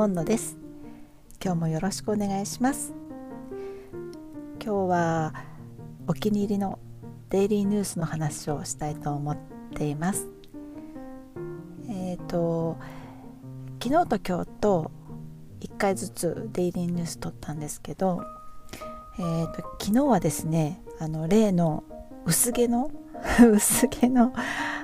[0.00, 0.56] 本野です。
[1.44, 2.94] 今日もよろしくお願いします。
[4.58, 5.34] 今日は
[6.06, 6.78] お気に入りの
[7.28, 9.36] デイリーニュースの話をしたいと思っ
[9.74, 10.26] ています。
[11.90, 12.78] えっ、ー、と
[13.82, 14.90] 昨日と今日と
[15.60, 18.22] 1回ずつデイリーニュース撮ったんですけど、
[19.18, 21.84] えーと、昨日はですねあの例の
[22.24, 22.90] 薄毛の
[23.52, 24.32] 薄毛の、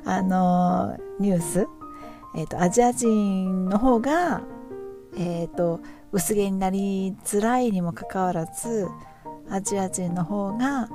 [0.04, 1.66] あのニュース、
[2.36, 4.42] えーと、アジア人の方が、
[5.16, 5.80] えーと、
[6.12, 8.86] 薄毛になりづらいにもかかわらず
[9.50, 10.88] アジア人の方が、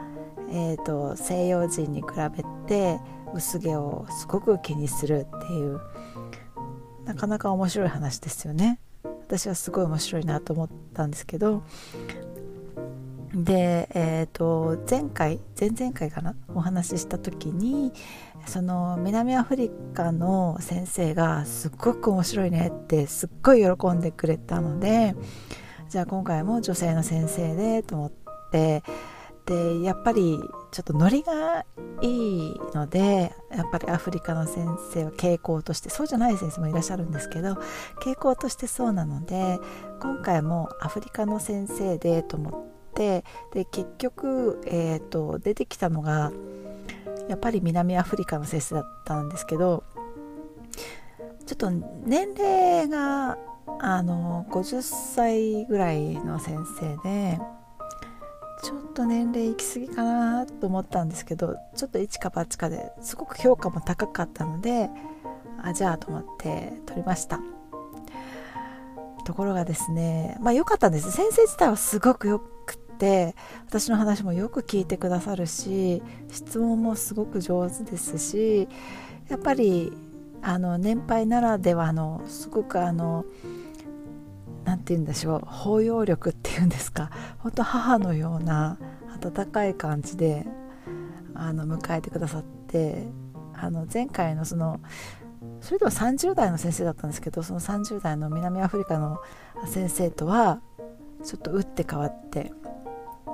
[0.51, 2.99] えー、と西洋人に比べて
[3.33, 5.79] 薄毛をすごく気にするっていう
[7.05, 8.79] なかなか面白い話ですよね。
[9.03, 11.63] 私はすごい面白いなと思ったんですけど
[13.33, 17.93] で、えーと、前回前々回かなお話しした時に
[18.45, 25.15] その南アフリカの先生がすっごく面白いねってすっごい喜んでくれたので
[25.89, 28.11] じゃあ今回も女性の先生でと思っ
[28.51, 28.83] て
[29.45, 30.39] でやっぱり
[30.71, 31.65] ちょっとノリが
[32.01, 37.57] いいのでやっぱりアフリカの先生は傾向としてそうじゃない先生もいらっしゃるんですけど
[38.01, 39.59] 傾向としてそうなので
[40.01, 46.31] 今回もアフリカの先生でと思ってで結局、えーと、出てきたのが
[47.31, 49.85] やっぱり南アフリカの先生だったんですけど
[51.45, 53.37] ちょっと年齢が
[53.79, 57.39] あの50歳ぐらいの先生で
[58.63, 64.89] ちょっと年齢行き過ぎかなと思ったんですけどちょっと一か八かですごく評価も高かったので
[65.63, 67.39] あじゃあと思って撮りました。
[69.23, 71.11] ところがですねまあ良かったんです。
[71.11, 73.35] 先生自体はすごくよくって
[73.65, 78.67] 私の話もよく聞いてくださるし質問もすごく上手ですし
[79.27, 79.91] やっぱり
[80.43, 83.25] あの年配ならではのすごくあの
[84.65, 87.09] 何て言うんでしょう包容力っていうんですか
[87.39, 88.77] 本当母のような
[89.19, 90.45] 温かい感じで
[91.33, 93.07] あの迎えてくださって
[93.55, 94.79] あの前回のその
[95.59, 99.17] それでも30代の先生だったんですけどその30代の南アフリカの
[99.65, 100.61] 先生とは
[101.23, 102.51] ちょっと打って変わって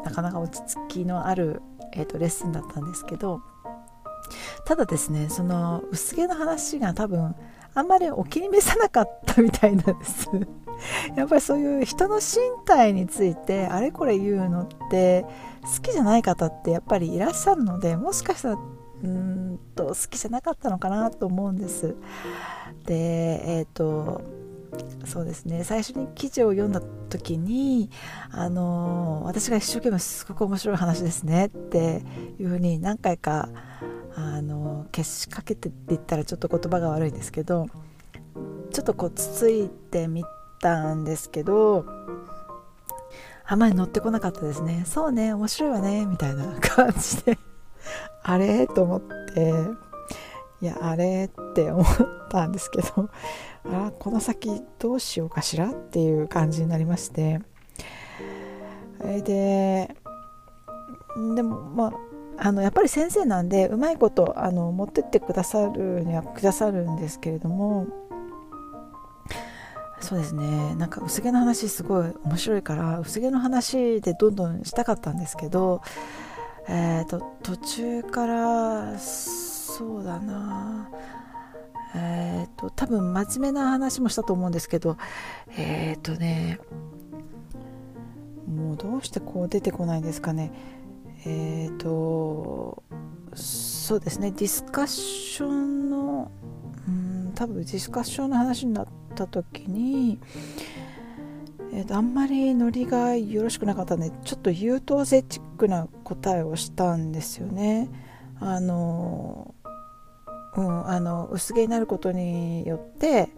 [0.08, 1.62] なかなか落ち着きのある、
[1.94, 3.42] えーと、レッスンだったんですけど
[4.66, 7.36] ただですねその薄毛の話が多分
[7.74, 10.30] あんまりお気に召さなかったみたいなんです。
[11.16, 15.26] やっぱりそういう人の身体についてあれこれ言うのって
[15.64, 18.58] 好きじゃない方ってやっぱりいらっしゃるのでもしかしたら
[19.04, 21.96] うんと好きじゃなかったのかなと思うんです。
[22.86, 24.22] でえっ、ー、と
[25.06, 25.64] そうですね。
[25.64, 27.90] 最初に記事を読んだ時に
[28.32, 32.04] あの私が一生懸命すごく面白い話ですねって
[32.40, 33.50] いうふうに何回か
[34.16, 37.68] あの消しかけてって言ったらちょっと言葉が悪いんですけど
[38.72, 40.26] ちょっとこうつついてみ
[40.60, 41.86] たんですけど
[43.46, 44.84] あまり乗ってこなかったですね。
[44.86, 47.38] そうね面白いわねみたいな感じで
[48.24, 48.68] あれ？
[48.68, 49.54] と思って
[50.60, 51.26] いやあれ？
[51.26, 51.86] って思っ
[52.30, 53.10] たんですけど
[53.72, 57.42] あこの先どうしようかしらっていう感じになりまして。
[59.00, 59.96] で
[61.36, 61.94] でもまあ
[62.48, 67.88] あのやっぱり先生なんでうまいことあの持ってってくださるにはくださるんですけれども
[70.00, 70.76] そうですね。
[70.76, 75.82] なんか薄毛の話すごい面白いから薄毛の話でどんどんしたかったんですけど
[76.70, 80.90] えーと、途中からそうだな。
[81.96, 84.98] えっ、ー、と多分真面目な話もしたと思うんですけど
[85.58, 86.60] えっ、ー、とね
[88.48, 90.52] もうどうしてこう出てこないんですかね
[91.26, 92.84] えっ、ー、と
[93.34, 96.32] そうですねディスカッションの
[96.88, 100.20] うん多分ディスカッションの話になった時に
[101.74, 107.90] えーと、あんまりノリがよろしくなかったのでちょっと優等生チックな答えをしたんですよね。
[108.40, 109.54] あの
[110.58, 113.30] うん、あの薄毛になることによって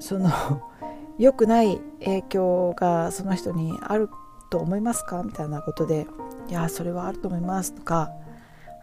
[0.00, 0.30] その
[1.18, 4.10] 良くない影響がその人にある
[4.50, 5.22] と思いますか？
[5.22, 6.06] みたいなことで
[6.48, 8.10] 「いやそれはあると思います」とか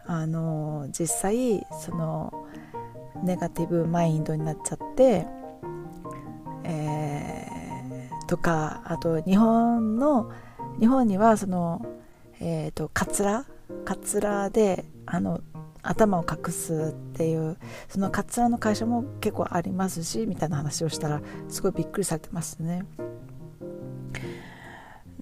[0.06, 2.32] あの実際その
[3.22, 5.26] ネガティブマインドになっちゃって、
[6.64, 7.44] えー
[8.26, 10.30] とかあと日本の
[10.80, 11.84] 日本にはその
[12.40, 13.44] えっ、ー、とカツラ？
[13.84, 15.40] カツラであの
[15.84, 17.56] 頭を隠すっていう
[17.88, 22.84] そのカツラの会社も結構ありますしみたいな話をしたらすごいびっくりされてますね。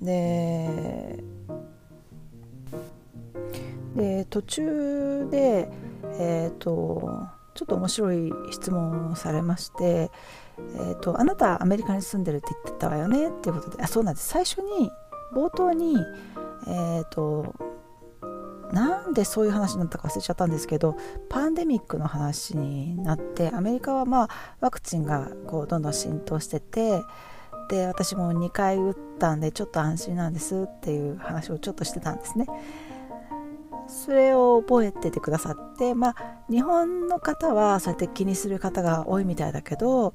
[0.00, 1.23] で
[3.97, 5.70] で途中で
[6.19, 10.11] え、ー、とちょっと面白い質問をされまして
[10.58, 14.29] えーと、あなたアメリカに住んでるって言ってたわよねっていうことであそうなんです。
[14.29, 14.91] 最初に
[15.35, 15.97] 冒頭に
[16.67, 17.55] えっ、ー、と
[18.73, 20.97] なんでそういう話になったか忘れちゃったんですけど
[21.29, 24.29] パンデミックの話になってアメリカはまあ
[24.61, 27.03] ワクチンがこうどんどん浸透してて
[27.69, 32.47] で私も2回打ったんでちょっと安心なんですっていう話をちょっとしてたんですね。
[33.87, 36.17] それを覚えててくださってまあ
[36.49, 40.15] 日本の方はそうやって気にする方が多いみたいだけど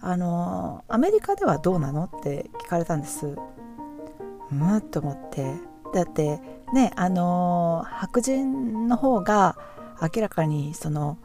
[0.00, 5.54] あのアメリカではどうなのって聞かれたんですうんと思って
[5.94, 6.40] だって
[6.74, 9.56] ねあの白人の方が
[10.02, 11.16] 明らかにその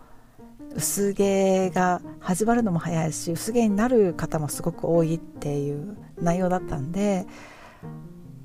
[0.76, 7.26] 薄毛が始まるのも早いし薄毛になる方もすごく多いっていう内容だったんで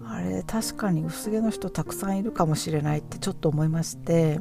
[0.06, 4.40] あれ確かに薄毛の人たくさんいるかもしれないってちょっと思いまして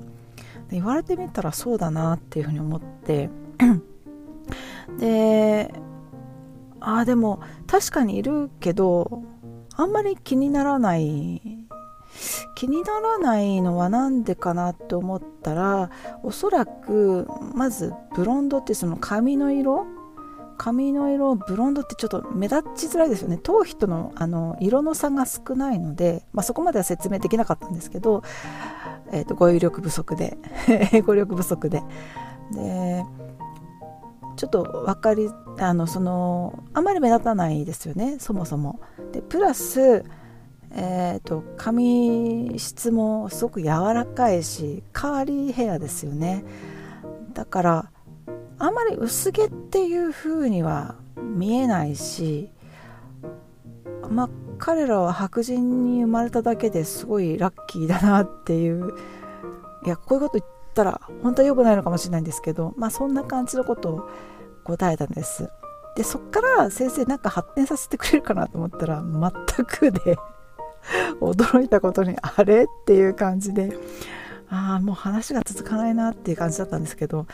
[0.71, 3.30] 言われてみたらそうだなっていうふうに思って
[4.98, 5.74] で
[6.80, 9.21] ああでも確かにいるけど
[9.75, 11.52] あんまり気にならない
[12.56, 15.90] 気にならないのは何でかなって思ったら
[16.24, 19.86] おそらくまずブロンドってその髪の色？
[20.56, 23.38] 髪の色ブロンドってちょっと目立ちづらいですよね。
[23.38, 28.24] 頭皮とのあの色の差が少ないので、まあ、そこまでは説明できなかったんですけど、
[29.12, 30.38] えーと、語彙力不足で
[30.94, 31.84] 英語力不足で。
[32.52, 33.04] で
[34.36, 35.30] ちょっと分かり
[35.60, 38.80] あのそのあまり目立たないですよねそもそも。
[39.12, 40.04] でプラス、
[40.75, 46.44] えーと、髪質もすごく柔らかいしカーリーヘアですよね。
[47.34, 47.92] だから
[48.60, 52.50] あんまり薄毛っていう風には見えないし
[54.10, 58.94] まあ彼らは白人に生まれただけですごいラッキーだなっていう
[59.86, 64.10] いやこういうこと言ったら本当は良くないのかもしれないんですけどまあそんな感じのことを
[64.64, 65.50] 答えたんです。
[65.96, 70.18] でそっから先生なんか発展させてくれるかなと思ったら全くで
[71.21, 72.63] 驚いたことにあれ？
[72.63, 73.77] っていう感じで。
[74.50, 77.25] ああもう話が続かないなっていう感じだったんですけど。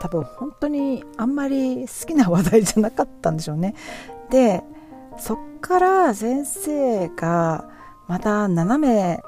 [0.00, 3.74] 多分本当にあんまり好きな話題じゃなかったんでしょうね。
[4.30, 4.62] で
[5.16, 7.64] そっから先生が
[8.08, 9.22] また斜め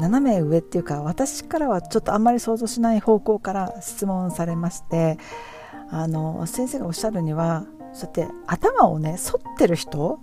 [0.00, 5.18] 斜め上っていうか私からはちょっとあんまり想像しない方向から質問されまして
[5.90, 10.18] あの先生がおっしゃるにはそうやって頭をね反ってる人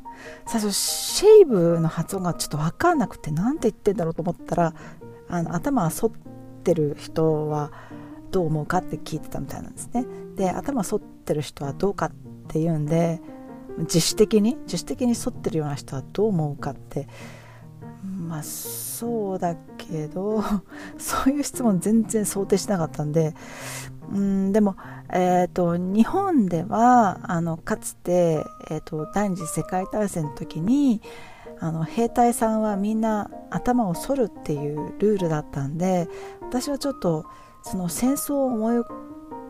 [0.46, 4.74] 最初シェイブの発音がちょっと分かんなくて何て言ってんだろうと思ったら
[5.30, 6.12] あの頭反っ
[6.64, 7.72] てる人は
[8.32, 10.06] どう思うかって聞いてたみたいなんですね。
[10.36, 12.12] で頭反ってる人はどうかっ
[12.48, 13.22] ていうんで
[13.80, 17.08] 自主的に自主的に反ってるような人はどう思うかって
[18.04, 19.56] まあそうだ
[19.90, 20.44] けど
[20.98, 23.36] そういう質問全然想定しなかったんで
[24.12, 24.76] うんでも、
[25.12, 31.02] えーと、日本ではあのかつて、えーと、第二次世界大戦の時に
[31.60, 36.08] あの兵隊さんはみんな頭を反るっていうルールだったんで
[36.42, 37.26] 私はちょっと
[37.62, 38.78] その戦争を思い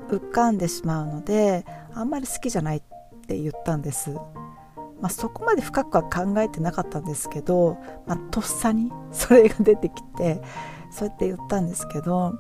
[0.10, 2.82] 浮かんでしまうのであんまり好きじゃないっ
[3.28, 4.16] て言ったんです。
[5.02, 10.42] まあ、そこまで深くは考えてなかったんですけど、まあ、とっさにそれが出てきて
[10.92, 12.34] そうやって言ったんですけど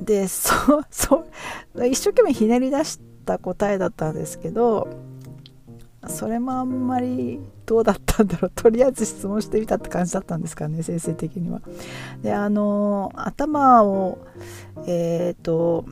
[0.00, 1.24] でそうそ
[1.76, 4.88] う一生懸命ひねり出した答えだったんですけど
[6.08, 11.60] それもあんまりどうだったんだろうとりあえず質問してみたって感じだったんですかね先生的には。
[12.22, 14.18] であの頭を
[14.86, 15.84] えっ、ー、と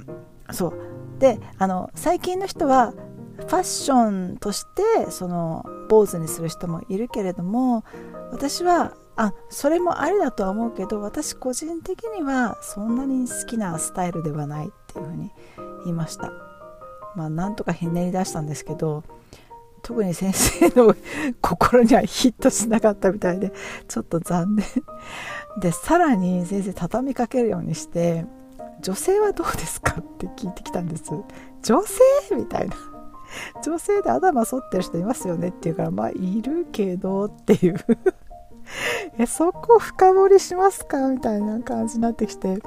[0.51, 2.95] そうであの最近の人は
[3.39, 7.85] ファッションとしてその坊主にする人もいるけれども
[8.31, 15.31] 私はあそれもありだとは思うけど私個人的にはそんなに好きなスタイルではないっていうふうに
[15.85, 16.33] 言いました。
[17.17, 19.03] まあなんとかひねり出したんですけど
[19.83, 20.95] 特に先生の
[21.41, 23.53] 心にはヒットしなかったみたいで
[23.89, 24.67] ちょっと残念。
[25.61, 28.25] でさらに先生畳みかけるようにして
[28.83, 31.05] 女性はどうですかって聞いてきたんです。
[31.63, 32.01] 女性
[32.37, 32.98] みたいな。
[33.65, 37.77] 女性で頭反ってる人いますよねって言うからまあいるけどっていう。
[39.19, 42.59] えそこ深掘りしますかみたいな感じになってきて。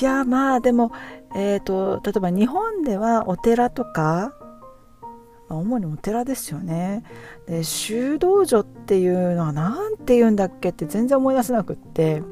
[0.00, 0.92] いやまあでも、
[1.34, 4.34] えーと、例えば日本ではお寺とか、
[5.48, 7.04] ま、主にお寺ですよね。
[7.46, 12.22] で修道女っていうのは何て言うんだっけって全然思い出せなくって。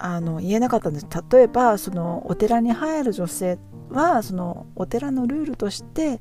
[0.00, 1.06] あの言えなかったんです。
[1.32, 3.58] 例えばそのお寺に入る女性
[3.90, 6.20] はそのお寺のルールとして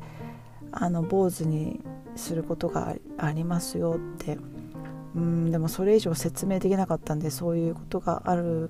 [0.72, 1.82] あの坊主に
[2.16, 4.38] することがありますよって。
[5.16, 8.70] うんでもそれ以上説明できなかったんでそういうことがある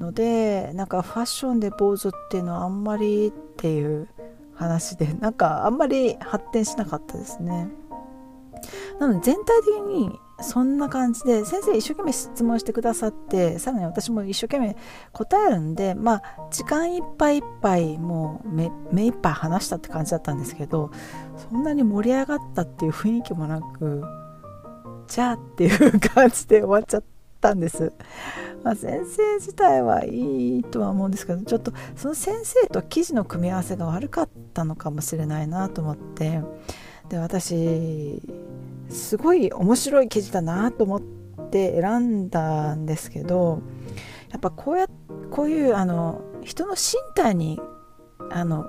[0.00, 4.08] のでなんかファッションで坊主っていうのはあんまりっていう
[4.54, 7.68] 話でなんかあんまり発展しなかったですね。
[8.98, 14.76] なので全体的にそんな感じで先生一生懸命質問してくださってさらに私も一生懸命
[15.12, 20.90] 答えるんでまあ時間いっぱいいっぱいもう目目いっぱい話したって感じだったんですけど
[21.50, 24.04] そんなに盛り上がったっていう雰囲気もなく
[25.08, 27.02] じゃあっていう感じで終わっちゃっ
[27.40, 27.92] たんです。
[28.62, 36.40] まあ、先生自体はいいとは思うんですけどちょっとその先生と記事の組み合わせが悪かったのかもしれないなと思って
[37.08, 38.22] で私
[38.92, 41.00] すごい面白い記事だなと思っ
[41.50, 43.62] て選んだんですけど
[44.30, 44.86] やっぱこうや
[45.30, 47.60] こういうあの人の身体に
[48.30, 48.66] あの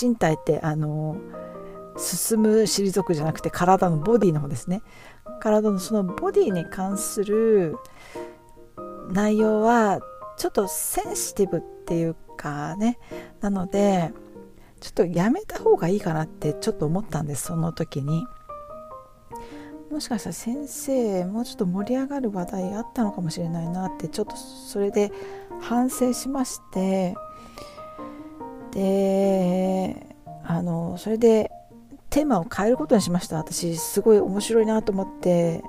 [0.00, 1.16] 身体ってあの
[1.96, 4.82] 進む退くじゃなくて体のボディの方ですね。
[5.40, 7.76] 体のそのボディに関する
[9.10, 10.00] 内容は
[10.36, 12.98] ちょっとセンシティブっていうかね。
[13.40, 14.12] なので
[14.80, 18.24] ちょっとやめた方がいいかなってちょっと思ったんですその時に。
[19.90, 25.12] もしかしたら先生もうちょっと盛り上がる話題あったのかもしれないなってちょっとそれで
[25.60, 27.16] 反省しまして
[28.72, 30.06] で
[30.44, 31.50] あのそれで
[32.10, 33.36] テーマを変えることにしました。
[33.36, 35.62] 私すごい面白いなと思って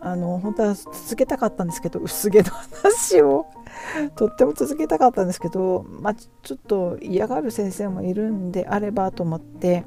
[0.00, 3.46] あの本当は続けたかったんですけど薄毛の話を
[4.14, 9.84] とっても続けたかったんですけど、まあ、ちょっと嫌がる先生もいるんであればと思って、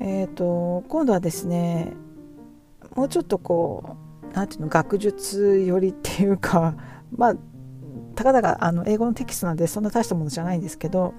[0.00, 1.92] えーと、今度はですね
[2.96, 6.74] もうちょっとこう何ていうの学術寄りっていうか
[7.14, 7.36] まあ
[8.14, 11.12] たかだかあの英語のテキストなんでそんな大したものじゃないんですけど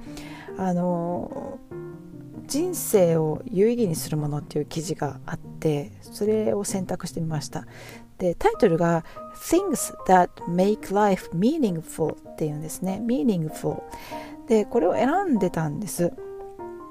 [0.57, 1.59] あの
[2.47, 7.65] 人生を有意義にするものっていう記事があってそれを選択してみました。
[8.17, 9.03] でタイトルが
[9.35, 13.01] Things that make life meaningful っていうんですね。
[13.05, 13.83] meaningful
[14.47, 16.13] でこれを選んでたんです。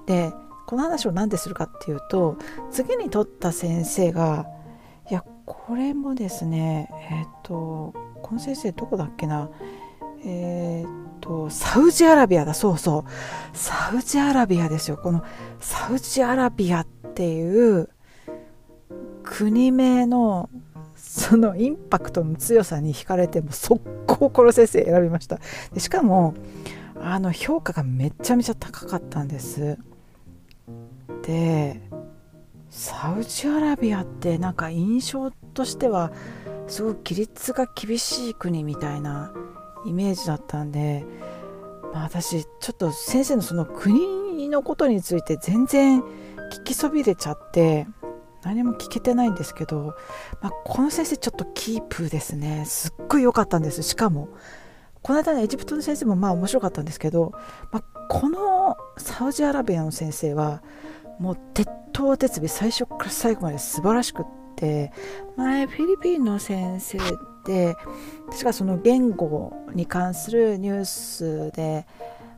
[0.07, 0.33] で
[0.66, 2.37] この話を何でするかっていうと
[2.71, 4.47] 次に取った先生が
[5.46, 9.48] これもですねえっ、ー、とこの先生どこだっけな
[10.24, 13.56] えー、っと、サウジアラビアだ、そうそう。
[13.56, 14.96] サウジアラビアですよ。
[14.96, 15.22] この
[15.60, 17.88] サウジアラビアっていう
[19.22, 20.50] 国名の
[20.96, 25.38] そのインパクトの強さに惹かれて、も速攻この先生選びました。
[25.72, 26.34] でしかも、
[27.00, 29.78] あの評価がめちゃめちゃ高かったんです。
[31.22, 31.80] で、
[32.76, 36.12] サウジアラビアってなんか印象としては
[36.68, 39.33] すごく規律が厳しい国みたいな
[39.87, 41.06] イメージだったんで、
[41.95, 47.87] まあ、私ちょっと先生のその国のことについて全然聞きそびれちゃって
[48.42, 49.97] 何も聞けてないんですけど、
[50.42, 52.66] まあ、この先生ちょっとキープですね。
[52.66, 53.83] すっごい良かったんです。
[53.85, 54.28] しかも
[55.00, 57.33] この間のエジプトの先生もまあ面白かったんですけど、
[57.73, 60.62] まあ、このサウジアラビアの先生は
[61.18, 64.92] もう鉄頭鉄尾最初から最後まで素晴らしくって
[65.37, 66.99] 前フィリピンの先生
[67.46, 67.75] で
[68.30, 71.87] 確かその言語に関するニュースで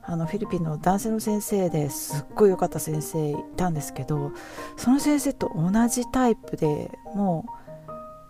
[0.02, 4.32] あのフィリピンの男性の先生ですっごい良かった先生いたんですけど
[4.76, 7.58] その先生と同じタイプでもう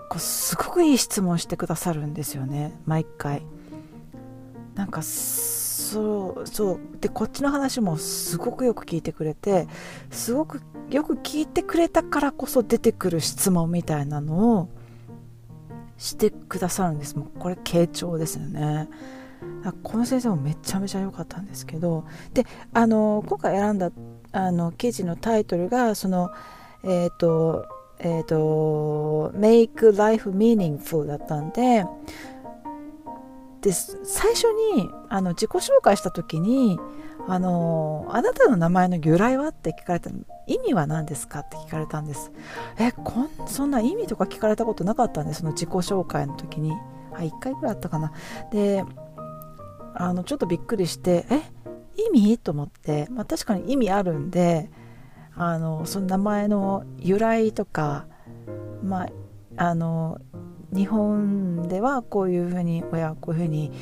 [0.09, 3.43] こうすごくいい質問してくださるんですよね毎回。
[4.75, 5.03] なんか
[5.79, 6.81] そうそう。
[7.01, 9.69] でこっちの話もすごくよく聞いてくれて
[10.11, 14.69] すごくよく聞いてくれたからこそ出てくる質問みたいなのを
[15.97, 17.17] してくださるんです。
[17.17, 18.89] もうこれ傾聴ですよね。
[19.85, 22.05] この先生もめちゃめちゃ良かったんですけど。
[22.35, 22.45] で
[22.75, 23.93] あの今回選んだ
[24.33, 26.31] あの記事のタイトルがその
[26.83, 27.67] えっ、ー、と
[28.01, 31.87] えっ、ー、と Make Life Meaningful だったんで
[33.61, 36.79] で最初にあの自己紹介した時に
[37.27, 40.11] あのあなたの名前の由来はって聞かれた
[40.47, 42.33] 意味は何ですかって聞かれたんです。
[42.79, 46.73] えこんそんな意味とか聞かれたことなかったんですその自己紹介の時に。
[47.19, 48.13] あ1回ぐらいあったかな。
[48.51, 48.85] で
[49.95, 51.43] あのちょっとびっくりしてえ
[51.97, 52.39] 意味？
[52.39, 54.71] と思って、まあ、確かに意味あるんで
[55.35, 58.07] あのその名前の由来とか
[58.83, 59.09] まあ
[59.57, 60.21] あの
[60.73, 63.73] 日本ではこういうふうに親はこういうふうに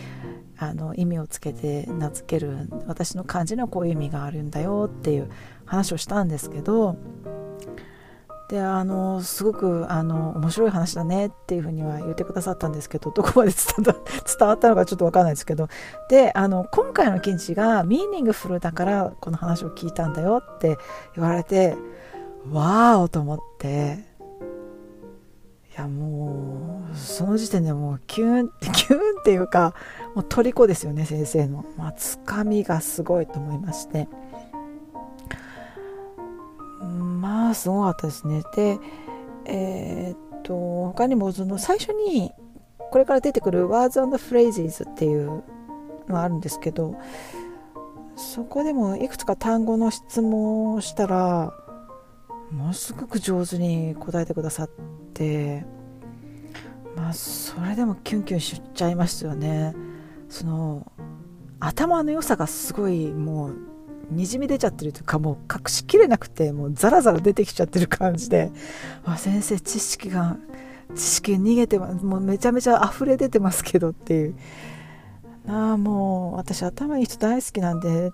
[0.58, 5.30] あの意味をつけて名付ける私の漢字にはこういう意味があるんだよっていう
[5.64, 6.96] 話をしたんですけど
[8.48, 13.50] であのすごくあの面白い話だねっていうふうには言ってくださったんですけどどこまで
[14.38, 15.68] 伝わったのかちょっと分かんないですけど。
[16.08, 20.78] であの今回の記事がミーニングフルだからこの話を聞いたんだよって
[21.16, 21.76] 言われて
[22.52, 24.15] わーおと思って。
[25.76, 29.74] やもうその時点でもうキュンって キュンっていうか
[30.14, 34.08] もう虜ですよね先生の、まあ、つかみがすごいと思いまして。
[37.20, 38.42] まあすごかったですね。
[38.54, 38.78] で
[39.46, 40.54] えー、っと
[40.88, 42.32] 他にもその最初に
[42.90, 45.42] これから出てくる Words and Phrases っていう
[46.08, 46.96] のがあるんですけど
[48.16, 51.52] そこでもいくつか単語の質問をしたら
[52.50, 54.70] ものすごく上手に答えてくださっ
[55.14, 55.64] て
[56.96, 59.74] まあそれでもキュンキュンしちゃいますよね。
[60.28, 60.90] その
[61.60, 63.56] 頭の良さがすごいもう
[64.10, 68.50] にじみ出ちゃってるというかもう隠しきれなくてもうザラザラ出てきちゃってる感じで
[69.04, 70.36] あ先生知識が
[70.94, 74.36] 知識逃げてもうめちゃめちゃ溢れ出てますけどっていう。
[75.46, 78.12] なあもう私頭いい人大好きなんで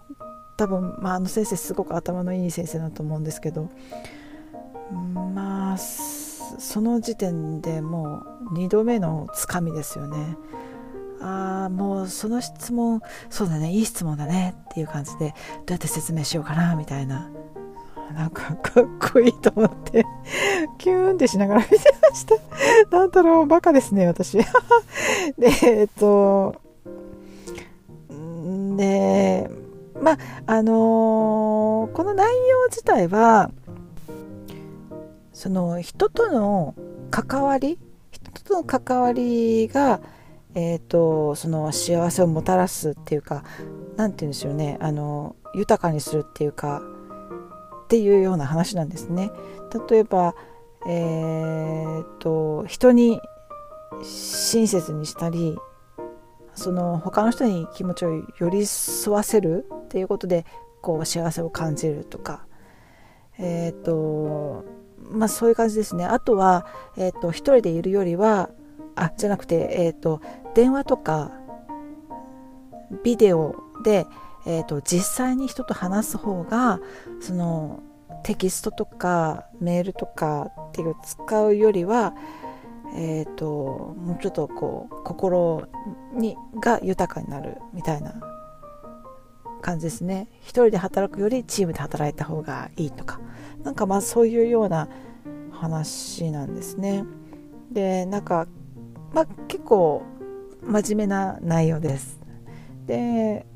[0.59, 3.71] 多分、まあ、あの先生すごく頭のいい先生だと思うんですけど
[5.35, 8.23] まあその時点でも
[8.53, 10.37] う2度目のつかみですよね。
[11.21, 17.31] ああもうその質問そうだねいい質問だねっていう感じでどうやって説明しようかなみたいな。
[18.15, 20.05] なんかかっこいいと思って
[20.77, 22.37] キューンってしながら見てました。
[22.91, 24.37] なんだろうバカですね私。
[25.39, 26.55] でえっと
[28.77, 29.51] で
[30.01, 33.51] まああのー、この内容自体は
[35.33, 36.75] その人との
[37.11, 37.79] 関わり
[38.11, 40.01] 人との関わりが、
[40.55, 43.45] えーと、その幸せをもたらすっていうか
[43.97, 46.83] 何て言うんでしょうねあの豊かにするっていうか
[47.85, 49.31] っていうような話なんですね。
[49.91, 50.35] 例えば、
[50.87, 53.21] えーと人に
[54.03, 55.57] 親切にしたり
[56.55, 60.45] その他の人に気持ちを寄り添わせるっていうことで
[60.81, 62.45] こう幸せを感じるとか
[63.39, 64.65] えっ、ー、と
[65.13, 66.05] まあそういう感じですね。
[66.05, 66.67] あとは、
[66.97, 68.51] えーと、一人でいるよりは
[68.97, 70.21] あじゃなくて、えーと、
[70.55, 71.33] 電話とか
[73.05, 74.07] ビデオで、
[74.47, 76.81] えーと実際に人と話す方が
[77.21, 77.83] その
[78.25, 82.15] テキストとかメールとかっていう使うよりは
[82.95, 85.67] えーと、もうちょっとこう心
[86.13, 88.15] にが豊かになるみたいな
[89.63, 90.29] 感じですね。
[90.41, 93.21] 一人で働くよりチームで働いた方がいいとか。
[93.65, 94.89] なんかまあそういうような
[95.63, 97.05] 話なんですね。
[97.71, 98.49] でなんか
[99.13, 100.03] まあ結構
[100.63, 102.19] 真面目な内容です。
[102.87, 103.47] で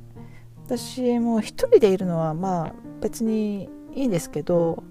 [0.67, 4.85] 私も一人でいるのはまあ別にいいんですけど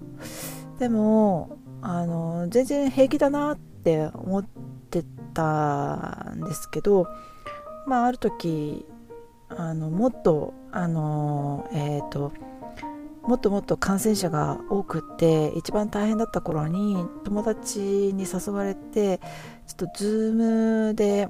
[0.78, 4.44] でもあの全然平気だなって思っ
[4.90, 5.02] て
[5.32, 7.06] たんですけど、
[7.86, 8.84] まあ、ある時
[9.48, 12.32] あのもっとあのえっ、ー、と
[13.26, 19.18] もっともっと感染者が多くって一番大変だった頃に友達に誘われて
[19.66, 21.28] ちょっと Zoom で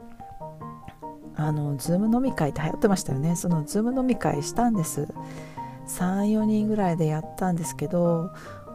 [1.36, 3.36] あの Zoom 飲み会って流行ってましたよね。
[3.36, 5.08] その Zoom 飲み会したんです。
[5.88, 8.32] 34人ぐらいでやったんですけど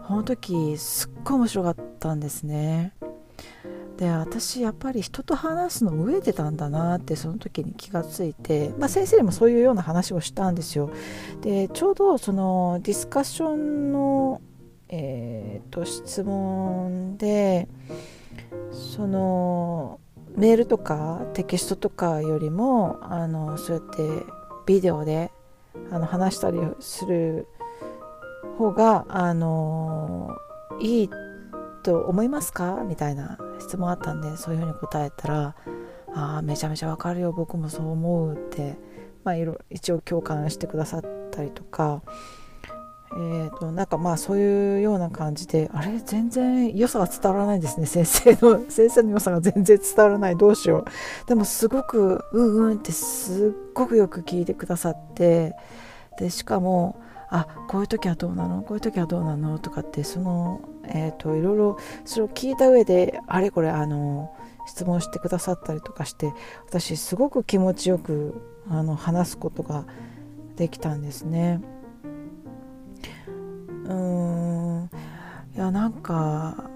[0.08, 2.94] この時すっごい面白かったんですね。
[4.02, 10.90] で私やっぱり人と話すの飢えてたんだなってその時に気がついて、まあ、先生にもそういうような話をしたんですよ。
[11.42, 14.42] でちょうどそのディスカッションの、
[14.90, 17.68] えーと、質問で
[18.72, 20.00] その
[20.36, 24.26] メールとかテキストとかよりもあのそうやって
[24.66, 25.32] ビデオで
[25.92, 27.46] あの話したりする
[28.58, 30.36] 方があの
[30.80, 31.10] いい
[31.84, 32.84] と思いますか？
[32.84, 35.56] みたいな質問あったんでそういうふうに答えたら
[36.14, 38.78] 「ああめちゃめちゃわかるよ僕もそう思う」って、
[39.24, 39.36] まあ、
[39.70, 42.02] 一応共感してくださったりとか。
[43.14, 46.00] えーと、なんかまあそういうような感じであれ？
[46.00, 50.38] 全然良さが伝わらないですね先生の 先生の良さが全然伝わらない。
[50.38, 50.86] どうしよ
[51.26, 51.28] う。
[51.28, 55.58] でもすごくうんうんってすっごくよく聞いてくださって
[56.18, 58.62] でしかもあこういう時はどうなの？
[58.62, 59.60] こういう時はどうなの？
[59.60, 64.34] とかってその、えーと、いろいろそれを聞いた上であれこれあの
[64.68, 66.34] 質問してくださったりとかして
[66.68, 69.86] 私すごく気持ちよくあの話すことが
[70.56, 71.62] できたんですね。
[73.86, 74.90] うん。
[75.56, 76.70] いやなんか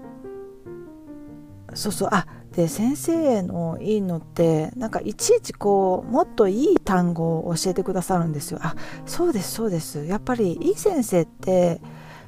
[1.74, 2.08] そうそう。
[2.12, 8.58] あで先生のいいのってなんかいちいちこうもっといい単語を教えてくださるんですよ。
[8.62, 10.04] あそうですそうです。
[10.04, 11.80] やっぱりいい先生って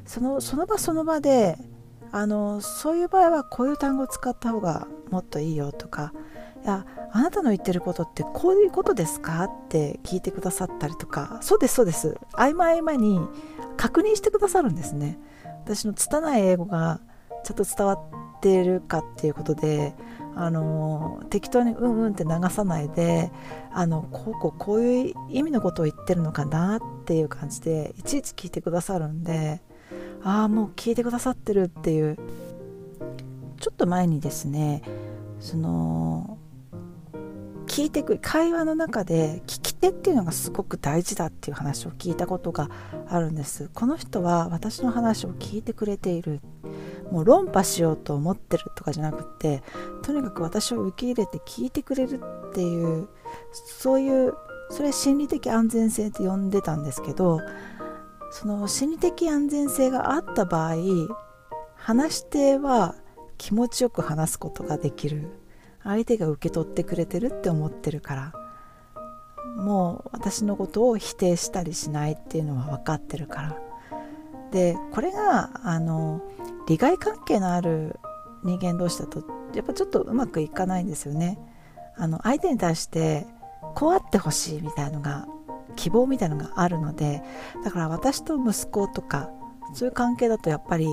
[0.09, 1.57] そのその場その場で
[2.11, 6.13] あのそういう場合はこういう単語を使った方がもっといいよとか
[6.65, 12.17] いやあなたの言ってることってこういうことですかって聞いてくださったりとかそうですそうです。
[12.33, 13.21] 合間合間に
[13.77, 15.19] 確認してくださるんですね。
[15.65, 17.01] 私の拙い英語が
[17.45, 19.95] ちょっと伝わっってるかっていうことで
[20.37, 23.33] あの適当にうんうんって流さないで
[23.73, 29.61] あのこうこうこういう意味のことを言ってるのかなっていう感じでいちいち聞いてくださるんで
[30.23, 32.17] ああもう聞いてくださってるっていう。
[33.61, 34.83] ちょっと前にですね
[35.41, 36.39] その
[37.67, 42.71] 聞いてく会話の中で聞き手っていうのがすごく大事だっていう話を聞いたことが
[43.09, 43.71] あるんです。
[43.75, 46.41] この人は私の話を聞いてくれている。
[47.11, 49.63] もう論破しようと思ってるとかじゃなくて
[50.03, 53.09] とにかく私を受け入れて聞いてくれるっていう
[53.53, 54.35] そういう
[54.71, 57.41] それ心理的安全性って呼んでたんですけど
[58.31, 60.77] その心理的安全性があった場合
[61.77, 62.95] 話し手は
[63.39, 65.29] 気持ちよく話すことができる。
[65.85, 68.33] 相手が受け取ってくれてるって思ってるから。
[69.57, 73.57] もう私のことを否定したりしないっていうのは分かってるから。
[74.51, 76.21] でこれがあの
[76.67, 77.99] 利害関係のある
[78.45, 81.39] 人間同士だとやっぱちょっとうまくいかないんですよね。
[81.97, 83.27] あの相手に対して
[83.75, 85.27] こうあってほしいみたいのが
[85.79, 87.23] 希望みたいのがあるので
[87.65, 89.31] だから私と息子とか
[89.75, 90.87] そういう関係だとやっぱり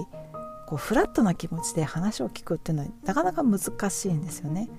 [0.67, 4.69] こうフラットな気持ちで話を聞くっていうのはなかなか難しいんですよね。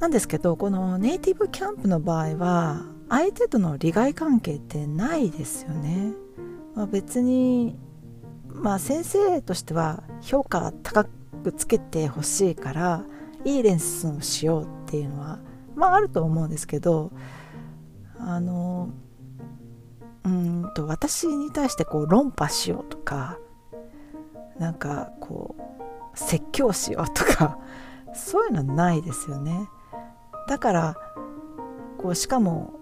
[0.00, 6.12] なんですけどこのネイティブキャンプの場合は相手との利害関係ってないですよね。
[6.74, 7.76] まあ、別に
[8.46, 13.04] まあ先生としては評価高くつけてほしいから
[13.44, 15.38] いいレッスンをしようっていうのは
[15.74, 17.10] まああると思うんですけど
[18.18, 18.90] あの
[20.24, 23.38] うんと私に対してこう論破しようとか
[24.58, 27.58] なんかこう説教しようとか
[28.14, 29.68] そういうのないですよね。
[30.48, 30.96] だから
[31.98, 32.74] こうしかも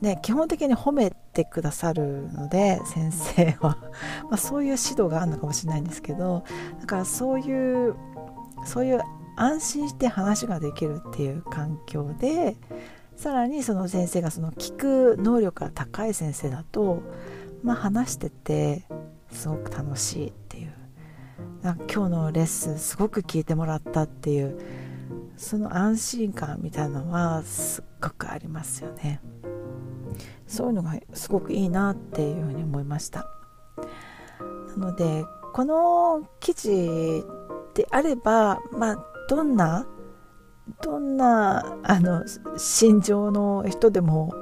[0.00, 3.78] ね基本的に褒めてくださるので先生は。
[4.30, 6.44] ま、そういう指導があるのかもしれないんですけど
[6.80, 7.94] だからそういう
[8.64, 9.00] そういう
[9.36, 12.56] 安心して話ができるっていう環境で
[13.16, 17.02] さらにその先生がその聞く能力が高い先生だと、
[17.62, 18.84] まあ、話してて
[19.30, 20.72] すごく楽しいっていう。
[21.62, 24.60] 今日のレッスンすごく聞いてもらったっていう
[25.38, 29.20] その安心感みたいなのはすっごくありますよね。
[30.46, 33.26] そういうのがすごくいいなっていうふうに思いました。
[34.76, 35.24] なので
[35.54, 37.24] この記事
[37.72, 39.86] であればまあどんな
[40.82, 42.24] どんなあの
[42.56, 44.32] 心情の人でも、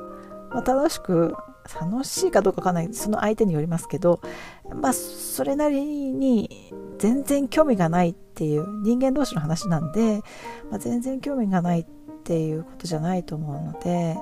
[0.51, 1.35] まあ、楽しく
[1.81, 4.21] 楽しいかどうかわかんないその相手によりますけど
[4.75, 10.21] まあそれなりに全然興味がないっていう人間同士の話なんで、
[10.71, 11.87] まあ、全然興味がないっ
[12.25, 14.17] ていうことじゃないと思うので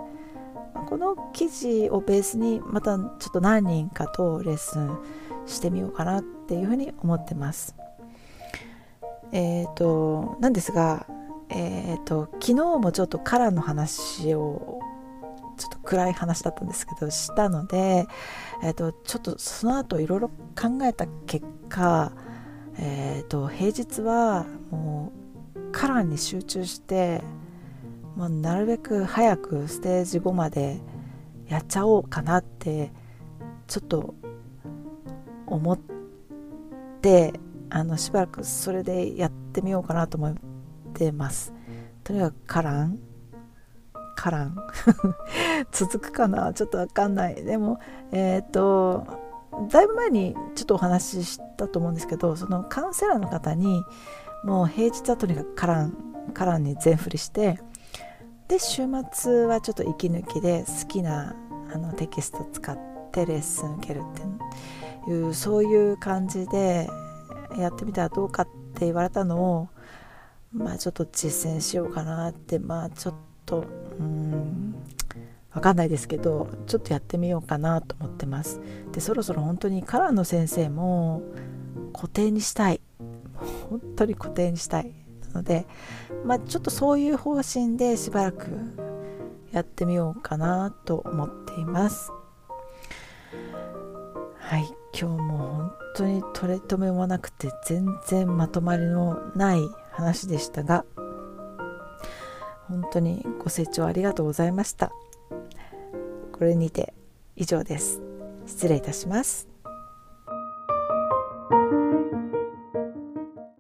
[0.88, 4.98] この記事をベースにまたちょっと何人かとレッスン
[5.46, 7.74] してみようかなっていうふうに思ってます。
[9.32, 11.06] えっ、ー、となんですが、
[11.50, 14.80] えっ、ー、と昨日もちょっとカラーの話を
[15.60, 18.06] ちょっと暗い話だったんですけどしたので、
[18.62, 22.12] えーと、ちょっとその後いろいろ考えた結果、
[22.78, 25.12] えーと、平日はも
[25.54, 27.22] うカラーに集中して、
[28.16, 30.80] まあ、なるべく早くステージ5まで
[31.46, 32.90] やっちゃおうかなって
[33.66, 34.14] ちょっと
[35.46, 35.78] 思っ
[37.02, 37.34] て
[37.68, 40.49] あのしばらくそれでやってみようかなと思って
[41.12, 41.52] ます。
[42.04, 42.98] とにかくカラン？
[44.16, 44.56] からん
[45.72, 46.52] 続くかな？
[46.52, 47.42] ちょっとわかんない。
[47.42, 47.80] でも
[48.12, 49.06] えっ、ー、と
[49.70, 53.82] だいぶ前にちょっとお話ししたと思うんですけどそのカウンセラーの方に
[54.44, 55.96] もう平日はとにかくカラン
[56.34, 57.58] カランに全振りして
[58.48, 58.82] で週
[59.12, 61.34] 末はちょっと息抜きで好きな
[61.72, 62.78] あのテキスト使っ
[63.12, 66.88] てレッスン受けるっていうそういう感じで
[67.58, 69.68] やってみたらどうかって言われたのを
[70.52, 73.14] まあちょっと実践しようかなってまあちょっ
[73.46, 73.64] と
[73.98, 74.74] うん
[75.52, 78.60] わかんないですけどちょっとやってみようかなと思ってます。
[78.92, 81.22] でそろそろ本当にカラーの先生も
[81.92, 82.80] 固定にしたい。
[83.68, 84.92] 本当に固定にしたい。
[85.34, 85.66] ので
[86.24, 88.46] まあちょっとそういう方針でしばらく
[89.52, 92.12] やってみようかなと思っています。
[94.38, 94.80] はい。
[94.92, 99.60] 今日も本当に取れ留めもなくて全然まとまりのない
[99.92, 100.85] 話でしたが
[102.68, 104.92] 本当にご清聴ありがとうございました。
[106.33, 106.94] これにて
[107.37, 108.00] 以上です。
[108.46, 109.49] 失礼いたします。